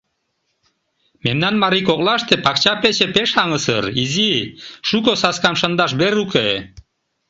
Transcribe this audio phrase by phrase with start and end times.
[1.25, 4.31] Мемнан марий коклаште пакча пече пеш аҥысыр, изи,
[4.87, 6.47] шуко саскам шындаш вер уке.